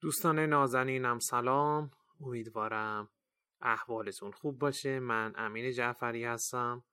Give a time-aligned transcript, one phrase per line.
[0.00, 1.90] دوستان نازنینم سلام.
[2.20, 3.08] امیدوارم
[3.60, 5.00] احوالتون خوب باشه.
[5.00, 6.84] من امین جعفری هستم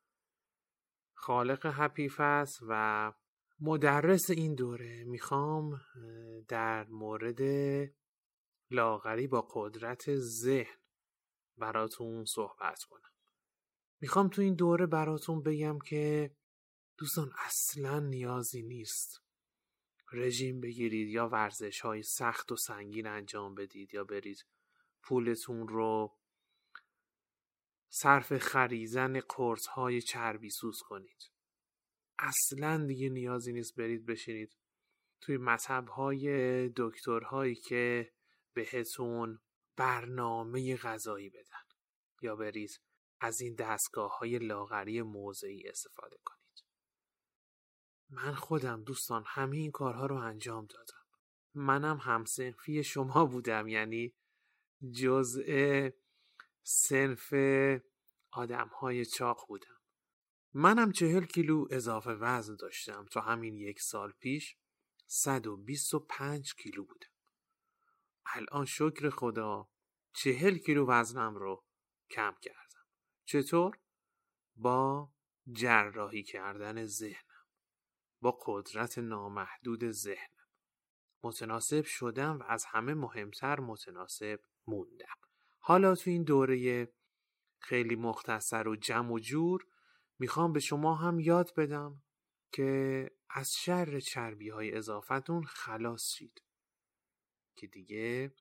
[1.14, 2.10] خالق هپی
[2.70, 3.14] و
[3.60, 5.04] مدرس این دوره.
[5.04, 5.82] می‌خوام
[6.48, 7.40] در مورد
[8.72, 10.78] لاغری با قدرت ذهن
[11.58, 13.12] براتون صحبت کنم.
[14.02, 16.36] می‌خوام تو این دوره براتون بگم که
[16.98, 19.23] دوستان اصلا نیازی نیست
[20.14, 24.46] رژیم بگیرید یا ورزش های سخت و سنگین انجام بدید یا برید
[25.04, 26.18] پولتون رو
[27.90, 31.32] صرف خریزن قرص های چربی سوز کنید.
[32.20, 34.58] اصلا دیگه نیازی نیست برید بشینید.
[35.22, 38.14] توی مطب های دکترهایی که
[38.54, 39.40] بهتون
[39.76, 41.64] برنامه غذایی بدن
[42.22, 42.82] یا برید
[43.20, 46.43] از این دستگاه های لاغری موضعی استفاده کنید.
[48.10, 51.04] من خودم دوستان همه این کارها رو انجام دادم.
[51.54, 54.14] منم همسنفی شما بودم یعنی
[54.92, 55.90] جزء
[56.64, 57.34] سنف
[58.32, 59.78] آدم های چاق بودم.
[60.54, 63.06] منم چهل کیلو اضافه وزن داشتم.
[63.06, 64.58] تا همین یک سال پیش
[65.06, 67.08] 125 کیلو بودم.
[68.36, 69.70] الان شکر خدا
[70.14, 71.64] چهل کیلو وزنم رو
[72.10, 72.86] کم کردم.
[73.26, 73.80] چطور؟
[74.56, 75.14] با
[75.52, 77.33] جراحی کردن ذهنم.
[78.24, 80.48] با قدرت نامحدود ذهنم.
[81.24, 85.18] متناسب شدم و از همه مهمتر متناسب موندم.
[85.60, 86.88] حالا تو این دوره
[87.60, 89.66] خیلی مختصر و جمع و جور
[90.20, 92.04] می‌خوام به شما هم یاد بدم
[92.52, 96.42] که از شر چربی های اضافتون خلاص شید.
[97.56, 98.36] که دیگه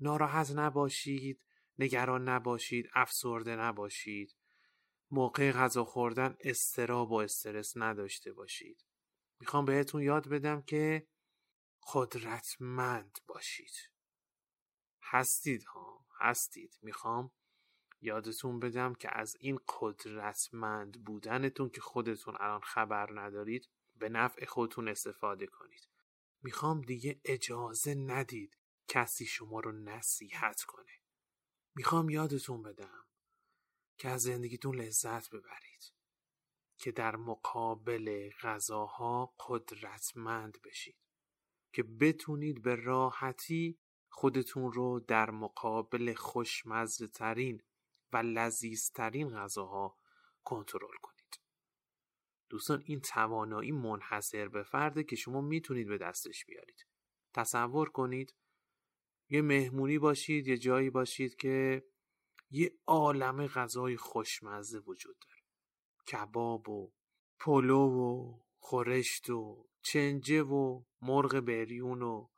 [0.00, 1.44] ناراحت نباشید
[1.78, 4.36] نگران نباشید افسرده نباشید
[5.10, 8.84] موقع غذا خوردن استراب و استرس نداشته باشید.
[9.42, 11.06] می‌خوام بهتون یاد بدم که
[11.92, 13.74] قدرتمند باشید.
[15.02, 16.78] هستید ها هستید.
[16.82, 17.32] می‌خوام
[18.00, 24.88] یادتون بدم که از این قدرتمند بودنتون که خودتون الان خبر ندارید به نفع خودتون
[24.88, 25.88] استفاده کنید.
[26.42, 28.58] می‌خوام دیگه اجازه ندید
[28.88, 30.92] کسی شما رو نصیحت کنه.
[31.74, 33.04] می‌خوام یادتون بدم
[33.96, 35.92] که از زندگیتون لذت ببرید.
[36.82, 40.96] که در مقابل غذاها قدرتمند بشید
[41.72, 43.78] که بتونید به راحتی
[44.08, 47.62] خودتون رو در مقابل خوشمزه ترین
[48.12, 49.98] و لذیذترین غذاها
[50.44, 51.40] کنترل کنید.
[52.48, 56.86] دوستان این توانایی منحصر به فرده که شما می‌تونید به دستش بیارید.
[57.34, 58.34] تصور کنید
[59.28, 61.86] یه مهمونی باشید یه جایی باشید که
[62.50, 65.41] یه عالم غذای خوشمزه وجود داره.
[66.08, 66.92] کباب و
[67.40, 72.28] پلو و خورشت و چنجه و مرغ بریون و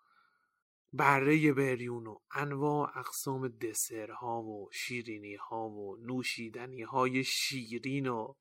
[0.92, 8.34] بره بریون و انواع اقسام دسرها و شیرینی ها و نوشیدنی های شیرین و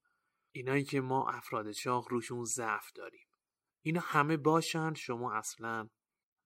[0.51, 3.27] اینایی که ما افراد چاق روشون ضعف داریم.
[3.81, 5.89] اینا همه باشن شما اصلا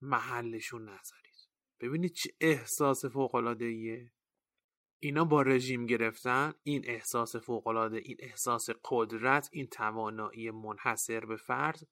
[0.02, 1.48] محلشون نذارید.
[1.80, 4.12] ببینید چه احساس فوقلاده ایه
[5.00, 11.88] اینا با رژیم گرفتن این احساس فوقلاده این احساس قدرت این توانایی منحصر به فرد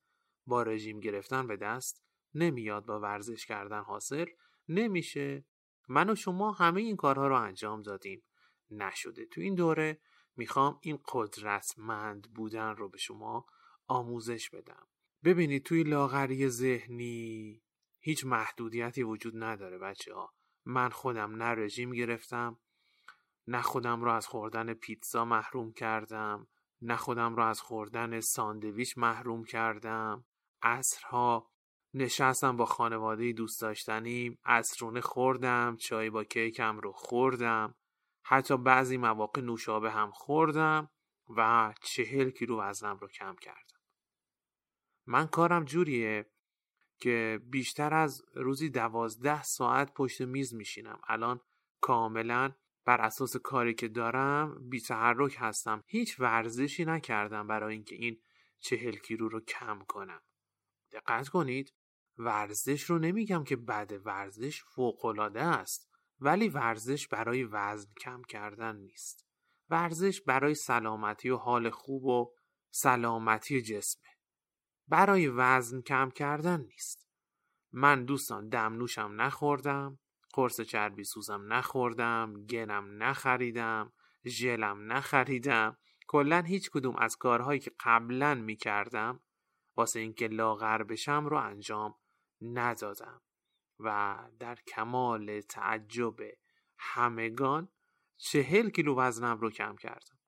[0.47, 2.03] با رژیم گرفتن به دست
[2.35, 4.27] نمیاد با ورزش کردن حاصل.
[4.69, 5.45] نمیشه.
[5.89, 8.23] من و شما همه این کارها رو انجام دادیم.
[8.71, 9.27] نشده.
[9.27, 10.01] تو این دوره
[10.37, 13.47] می‌خوام این قدرتمند بودن رو به شما
[13.87, 14.87] آموزش بدم.
[15.25, 17.63] ببینید توی لاغری ذهنی
[17.99, 20.35] هیچ محدودیتی وجود نداره بچه ها
[20.65, 22.59] من خودم نه رژیم گرفتم
[23.47, 26.47] نه خودم رو از خوردن پیتزا محروم کردم
[26.83, 30.25] نه خودم رو از خوردن ساندویچ محروم کردم.
[30.63, 31.51] عصرها
[31.95, 37.75] نشستم با خانواده دوست داشتنیم عصرونه خوردم چای با کیکم رو خوردم.
[38.23, 40.91] حتی بعضی مواقع نوشابه هم خوردم
[41.37, 43.81] و چهل کیلو وزنم رو کم کردم.
[45.07, 46.31] من کارم جوریه
[46.99, 51.01] که بیشتر از روزی دوازده ساعت پشت میز میشینم.
[51.09, 51.41] الان
[51.81, 52.53] کاملا
[52.87, 55.85] بر اساس کاری که دارم بی تحرک هستم.
[55.87, 58.21] هیچ ورزشی نکردم برای اینکه این
[58.59, 60.21] چهل کیلو رو کم کنم.
[60.93, 61.75] دقت کنید
[62.19, 65.91] ورزش رو نمیگم که بد ورزش فوقالعاده است
[66.21, 69.27] ولی ورزش برای وزن کم کردن نیست.
[69.71, 72.33] ورزش برای سلامتی و حال خوب و
[72.71, 74.11] سلامتی جسمه.
[74.89, 77.09] برای وزن کم کردن نیست.
[77.73, 79.99] من دوستان دمنوشم نخوردم.
[80.37, 83.93] قرص چربی سوزم نخوردم گنم نخریدم
[84.27, 85.77] ژلم نخریدم.
[86.07, 89.21] کلا هیچ کدوم از کارهایی که قبلا می‌کردم
[89.77, 91.95] واسه اینکه لاغر بشم رو انجام
[92.41, 93.23] ندادم.
[93.79, 96.17] و در کمال تعجب
[96.79, 97.69] همگان
[98.17, 100.19] چهل کیلو وزنم رو کم کردم.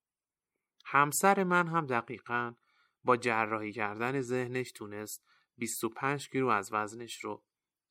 [0.85, 2.55] همسر من هم دقیقا
[3.05, 5.25] با جراحی کردن ذهنش تونست
[5.57, 7.45] 25 کیلو از وزنش رو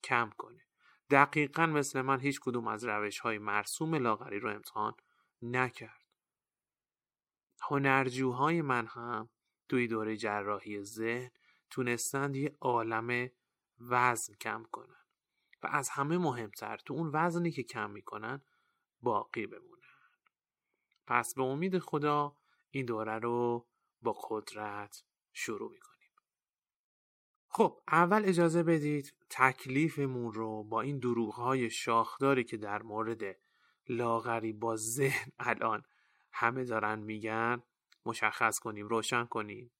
[0.03, 0.66] کم کنه.
[1.09, 4.93] دقیقا مثل من هیچ کدوم از روش های مرسوم لاغری رو امتحان
[5.41, 6.05] نکرد.
[7.61, 9.29] هنرجوهای من هم
[9.69, 11.31] توی دوره جراحی ذهن
[11.69, 13.29] تونستند یه عالم
[13.79, 15.05] وزن کم کنن
[15.63, 18.41] و از همه مهمتر تو اون وزنی که کم می‌کنن
[19.01, 19.77] باقی بمونن.
[21.07, 22.37] پس به امید خدا
[22.69, 23.67] این دوره رو
[24.01, 25.03] با قدرت
[25.33, 25.96] شروع می‌کنیم.
[27.49, 33.21] خب اول اجازه بدید تکلیفمون رو با این دروغهای شاخداری که در مورد
[33.89, 35.83] لاغری با ذهن الان
[36.31, 37.63] همه دارن میگن
[38.05, 39.71] مشخص کنیم روشن کنیم.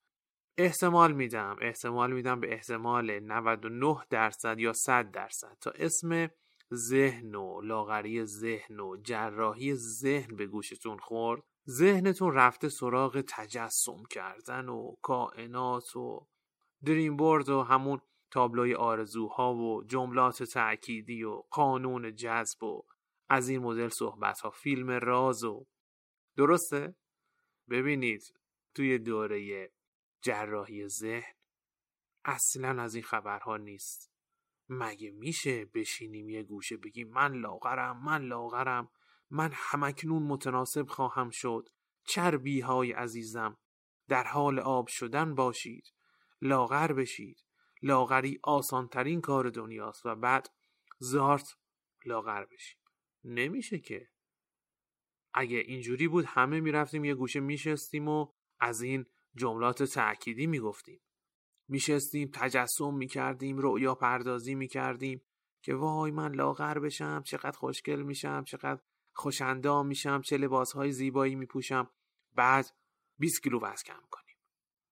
[0.58, 5.58] احتمال میدم احتمال میدم به احتمال 99 درصد یا 100 درصد.
[5.62, 6.30] تا اسم
[6.74, 14.70] ذهن و لاغری ذهن و جراحی ذهن به گوشتون خورد ذهنتون رفته سراغ تجسم کردن
[14.70, 16.28] و کائنات و
[16.86, 18.02] دریم بورد و همون
[18.32, 22.84] تابلوی آرزوها و جملات تأکیدی و قانون جذب و
[23.30, 25.66] از این مدل صحبت ها فیلم راز و
[26.38, 26.96] درسته؟
[27.70, 28.34] ببینید
[28.74, 29.72] توی دوره
[30.22, 31.34] جراحی ذهن
[32.26, 34.12] اصلا از این خبرها نیست.
[34.70, 38.90] مگه میشه بشینیم یه گوشه بگیم من لاغرم من لاغرم
[39.30, 41.70] من همکنون متناسب خواهم شد.
[42.04, 43.58] چربی های عزیزم
[44.08, 45.94] در حال آب شدن باشید.
[46.42, 47.44] لاغر بشید.
[47.82, 50.50] لاغری آسانترین کار دنیاست و بعد
[51.00, 51.58] زارت
[52.06, 52.80] لاغر بشید
[53.24, 54.10] نمیشه که.
[55.34, 58.28] اگه اینجوری بود همه می‌رفتیم یه گوشه میشستیم و
[58.60, 59.06] از این
[59.36, 61.02] جملات تأکیدی می‌گفتیم.
[61.68, 65.22] میشستیم تجسم می‌کردیم رؤیا پردازی می‌کردیم
[65.62, 68.82] که وای من لاغر بشم چقدر خوشگل میشم چقدر
[69.14, 71.90] خوشندام میشم چه لباسهای زیبایی میپوشم.
[72.36, 72.76] بعد
[73.18, 74.27] 20 کیلو وزن کم کنیم.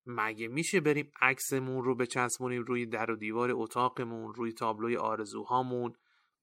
[0.05, 5.93] مگه میشه بریم عکسمون رو بچسبونیم روی در و دیوار اتاقمون روی تابلوی آرزوهامون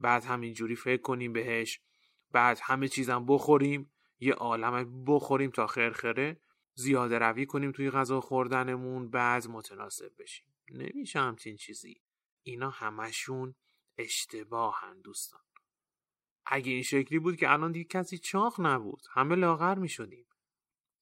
[0.00, 1.80] بعد همینجوری فکر کنیم بهش
[2.32, 6.40] بعد همه چیزم بخوریم یه عالم بخوریم تا خرخره
[6.74, 10.46] زیاده روی کنیم توی غذا خوردنمون بعد متناسب بشیم.
[10.70, 12.02] نمیشه همچین چیزی.
[12.42, 13.54] اینا همشون
[13.98, 15.40] اشتباهن دوستان.
[16.46, 20.26] اگه این شکلی بود که الان دیگه کسی چاق نبود همه لاغر می شدیم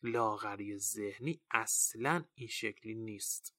[0.02, 3.54] لاغری ذهنی اصلا این شکلی نیست.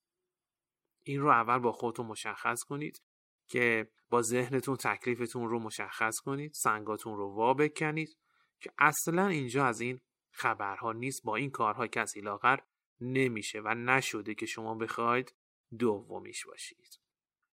[1.04, 3.02] این رو اول با خودتون مشخص کنید
[3.48, 8.18] که با ذهنتون تکلیفتون رو مشخص کنید سنگاتون رو وا بکنید
[8.60, 10.02] که اصلا اینجا از این
[10.32, 11.24] خبرها نیست.
[11.24, 12.60] با این کارها کسی لاغر
[13.02, 15.36] نمیشه و نشده که شما بخواید
[15.80, 17.00] دومیش باشید.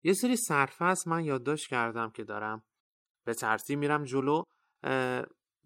[0.04, 2.64] یه سری سرفصل من یادداشت کردم که دارم.
[3.26, 4.44] به ترتیب میرم جلو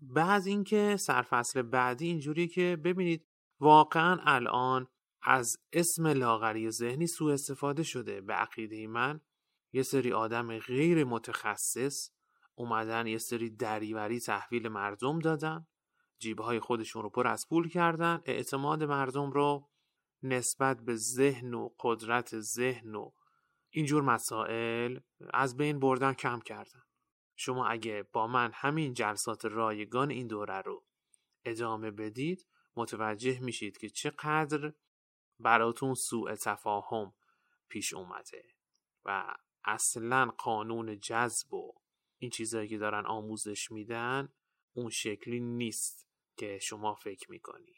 [0.02, 3.26] بعد اینکه سرفصل بعدی اینجوری که ببینید
[3.60, 4.88] واقعا الان
[5.22, 9.22] از اسم لاغری ذهنی سوء استفاده شده به عقیده من.
[9.74, 12.10] یه سری آدم غیر متخصص
[12.56, 15.68] اومدن یه سری دریوری تحویل مردم دادن.
[16.20, 18.22] جیبهای خودشون رو پر از پول کردن.
[18.26, 19.70] اعتماد مردم رو
[20.24, 23.12] نسبت به ذهن و قدرت ذهن و
[23.70, 25.00] اینجور مسائل
[25.34, 26.82] از بین بردن کم کردن.
[27.40, 30.86] شما اگه با من همین جلسات رایگان این دوره رو
[31.46, 34.74] ادامه بدید متوجه میشید که چقدر
[35.40, 37.14] براتون سوء تفاهم
[37.70, 38.44] پیش اومده
[39.06, 41.74] و اصلا قانون جذب و
[42.18, 44.34] این چیزهایی که دارن آموزش میدن
[44.74, 47.78] اون شکلی نیست که شما فکر می‌کنید.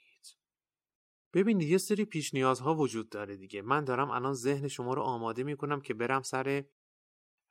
[1.34, 3.62] ببینید یه سری پیش نیازها وجود داره دیگه.
[3.62, 6.66] من دارم الان ذهن شما رو آماده می‌کنم که برم سر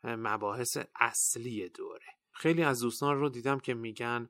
[0.05, 2.07] مباحث اصلی دوره.
[2.33, 4.29] خیلی از دوستان رو دیدم که میگن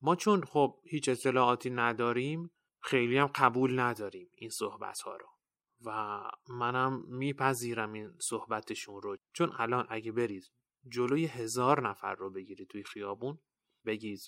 [0.00, 2.50] ما چون خب هیچ اطلاعاتی نداریم
[2.82, 5.26] خیلی هم قبول نداریم این صحبت ها رو.
[5.84, 9.16] و منم میپذیرم این صحبتشون رو.
[9.32, 10.50] چون الان اگه برید
[10.88, 13.38] جلوی هزار نفر رو بگیرید توی خیابون
[13.86, 14.20] بگید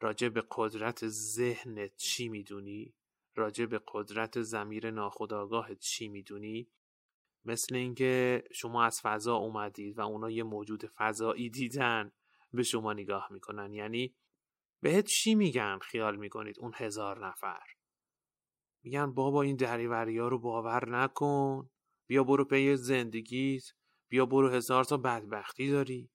[0.00, 2.94] راجع به قدرت ذهنت چی می‌دونی؟
[3.34, 6.68] راجع به قدرت زمیر ناخداگاهت چی می‌دونی؟
[7.46, 12.12] مثل اینکه شما از فضا اومدید و اونا یه موجود فضایی دیدن
[12.52, 13.72] به شما نگاه می‌کنن.
[13.72, 14.14] یعنی
[14.82, 17.62] بهت چی میگن خیال می‌کنید اون هزار نفر؟
[18.82, 21.70] میگن بابا این دریوری ها رو باور نکن.
[22.06, 23.64] بیا برو پی زندگیت.
[24.08, 26.10] بیا برو هزار تا بدبختی داری.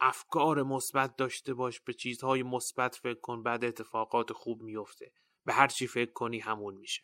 [0.00, 1.80] افکار مثبت داشته باش.
[1.80, 3.42] به چیزهای مثبت فکر کن.
[3.42, 5.12] بعد اتفاقات خوب میفته
[5.44, 7.02] به هر چی فکر کنی همون میشه.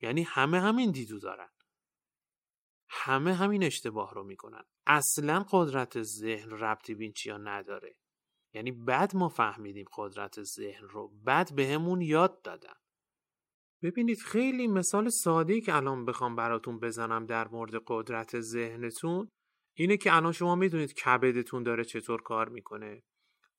[0.00, 1.48] یعنی همه همین دیدو دارن.
[2.90, 4.62] همه همین اشتباه رو می‌کنن.
[4.86, 7.96] اصلا قدرت ذهن ربطی بین چیا نداره.
[8.54, 12.74] یعنی بعد ما فهمیدیم قدرت ذهن رو بعد بهمون یاد دادن.
[13.82, 19.28] ببینید خیلی مثال ساده که الان بخوام براتون بزنم در مورد قدرت ذهنتون
[19.76, 23.02] اینه که الان شما می‌دونید کبدتون داره چطور کار می‌کنه.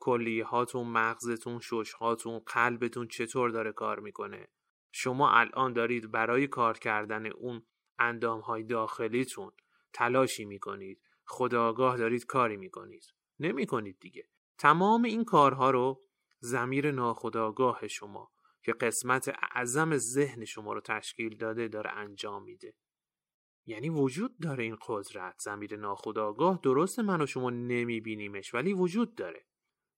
[0.02, 4.46] کلیه هاتون مغزتون ششهاتون قلبتون چطور داره کار می‌کنه.
[4.94, 7.66] شما الان دارید برای کار کردن اون
[8.00, 9.52] اندام های داخلیتون.
[9.94, 11.02] تلاشی می‌کنید.
[11.26, 13.04] خداگاه دارید کاری می‌کنید.
[13.40, 14.30] نمی‌کنید دیگه.
[14.58, 16.02] تمام این کارها رو
[16.40, 18.32] زمیر ناخداگاه شما
[18.64, 22.74] که قسمت اعظم ذهن شما رو تشکیل داده داره انجام میده.
[23.66, 25.36] یعنی وجود داره این قدرت.
[25.40, 29.46] زمیر ناخداگاه درست من و شما نمیبینیمش ولی وجود داره.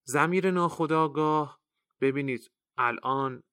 [0.03, 1.61] زمیر ناخداگاه
[2.01, 3.43] ببینید الان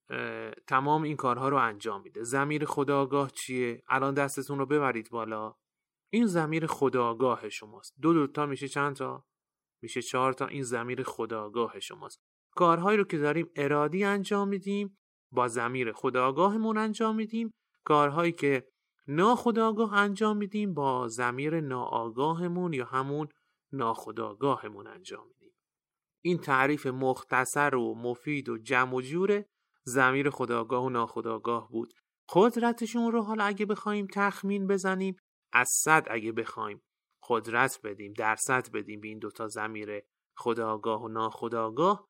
[0.66, 2.22] تمام این کارها رو انجام میده.
[2.22, 5.54] زمیر خداگاه چیه؟ الان دستتون رو ببرید بالا.
[6.12, 7.94] این زمیر خداگاه شماست.
[8.00, 9.24] دو دوتا میشه چند تا؟
[9.82, 10.46] میشه چهار تا.
[10.46, 12.20] این زمیر خداگاه شماست.
[12.50, 14.98] کارهایی رو که داریم ارادی انجام میدیم
[15.32, 17.50] با زمیر خداگاهمون انجام میدیم.
[17.84, 18.68] کارهایی که
[19.06, 23.28] ناخداگاه انجام میدیم با زمیر ناآگاهمون یا همون
[23.72, 25.52] ناخداگاهمون انجام میدیم.
[26.24, 29.48] این تعریف مختصر و مفید و جمع و جوره.
[29.88, 31.95] زمیر خداگاه و ناخداگاه بود.
[32.28, 35.16] قدرتشون رو حالا اگه بخوایم تخمین بزنیم
[35.52, 36.83] از صد اگه بخوایم
[37.28, 40.02] قدرت بدیم درصد بدیم به این دوتا زمیر
[40.37, 42.09] خداگاه و ناخداگاه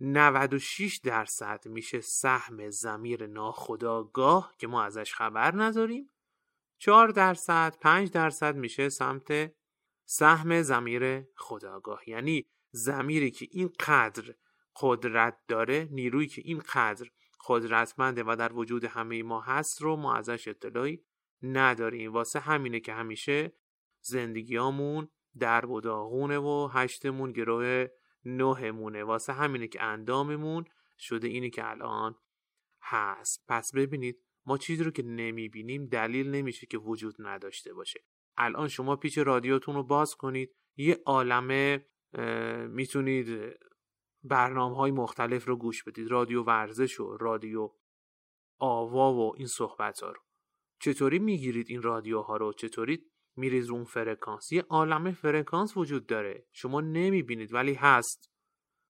[0.00, 6.10] 96 درصد میشه سهم زمیر ناخداگاه که ما ازش خبر نداریم.
[6.80, 9.52] 4 درصد 5 درصد میشه سمت
[10.08, 12.08] سهم زمیر خداگاه.
[12.08, 14.34] یعنی زمیری که این قدر
[14.80, 17.10] قدرت داره نیرویی که این قدر
[17.46, 21.04] قدرتمنده و در وجود همه ما هست رو ما ازش اطلاعی
[21.42, 22.12] نداریم.
[22.12, 23.52] واسه همینه که همیشه
[24.00, 25.08] زندگیامون
[25.38, 27.86] در و داغونه و هشتمون گروه
[28.24, 29.04] نهمونه.
[29.04, 30.64] واسه همینه که انداممون
[30.98, 32.14] شده اینه که الان
[32.82, 33.44] هست.
[33.48, 38.00] پس ببینید ما چیزی رو که نمی‌بینیم دلیل نمیشه که وجود نداشته باشه.
[38.36, 41.86] الان شما پیچ رادیوتون رو باز کنید یه عالمه
[42.68, 43.58] می‌تونید
[44.22, 46.10] برنامه های مختلف رو گوش بدید.
[46.10, 47.70] رادیو ورزش و رادیو
[48.58, 50.20] آوا و این صحبت ها رو.
[50.80, 56.46] چطوری می‌گیرید این رادیوها رو؟ چطوری میرید اون فرکانس؟ یه عالم فرکانس وجود داره.
[56.52, 58.32] شما نمی‌بینید ولی هست.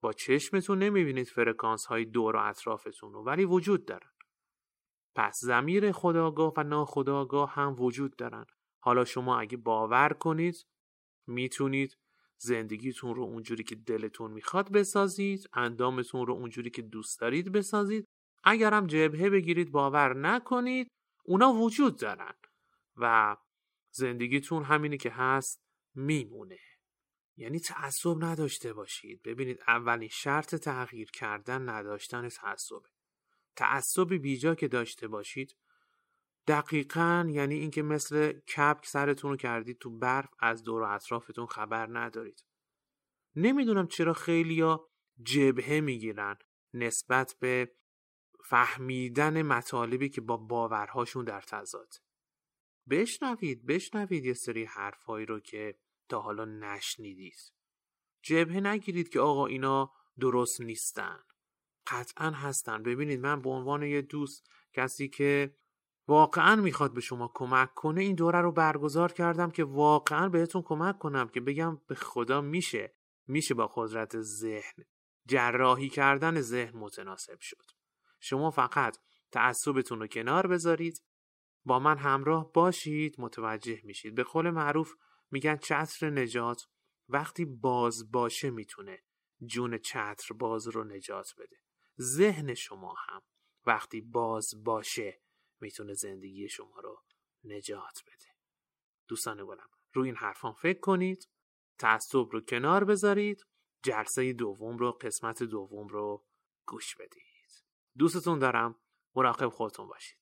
[0.03, 4.11] با چشمتون نمی‌بینید فرکانس های دور و اطرافتون رو ولی وجود دارن.
[5.17, 8.47] پس ضمیر خودآگاه و ناخودآگاه هم وجود دارن.
[8.83, 10.67] حالا شما اگه باور کنید
[11.27, 11.99] می‌تونید
[12.43, 18.05] زندگیتون رو اونجوری که دلتون می‌خواد بسازید اندامتون رو اونجوری که دوست دارید بسازید.
[18.45, 20.89] اگرم جبهه بگیرید باور نکنید
[21.25, 22.35] اونا وجود دارن
[22.97, 23.37] و
[23.91, 25.61] زندگیتون همینی که هست
[25.95, 26.59] میمونه.
[27.37, 29.23] یعنی تعصب نداشته باشید.
[29.23, 32.89] ببینید اولین شرط تغییر کردن نداشتن تعصبه.
[33.57, 35.57] تعصب بیجا که داشته باشید
[36.51, 41.99] دقیقا یعنی اینکه مثل کپک سرتون رو کردید تو برف از دور و اطرافتون خبر
[41.99, 42.45] ندارید.
[43.37, 44.89] نمی‌دونم چرا خیلیا
[45.23, 46.37] جبهه می‌گیرن
[46.75, 47.73] نسبت به
[48.45, 51.95] فهمیدن مطالبی که با باورهاشون در تضاد.
[52.91, 55.79] بشنوید بشنوید یه سری حرفهایی رو که
[56.09, 57.39] تا حالا نشنیدید.
[58.23, 61.19] جبهه نگیرید که آقا اینا درست نیستن.
[61.87, 62.83] قطعا هستن.
[62.83, 65.60] ببینید من به عنوان یه دوست کسی که
[66.11, 70.99] واقعا می‌خواد به شما کمک کنه این دوره رو برگزار کردم که واقعا بهتون کمک
[70.99, 72.95] کنم که بگم به خدا میشه
[73.27, 74.85] میشه با قدرت ذهن
[75.27, 77.65] جراحی کردن ذهن متناسب شد.
[78.21, 78.99] شما فقط
[79.31, 81.03] تعصبتون رو کنار بذارید
[81.65, 84.15] با من همراه باشید متوجه میشید.
[84.15, 84.95] به قول معروف
[85.31, 86.63] میگن چتر نجات
[87.09, 88.99] وقتی باز باشه می‌تونه
[89.47, 91.57] جون چتر باز رو نجات بده.
[92.01, 93.23] ذهن شما هم
[93.67, 95.21] وقتی باز باشه
[95.61, 97.03] می‌تونه زندگی شما رو
[97.45, 98.27] نجات بده.
[99.09, 101.29] دوستان گلم روی این حرفان فکر کنید
[101.79, 103.47] تعصب رو کنار بذارید
[103.83, 106.27] جلسه دوم رو قسمت دوم رو
[106.67, 107.31] گوش بدید.
[107.99, 108.81] دوستتون دارم
[109.15, 110.20] مراقب خودتون باشید.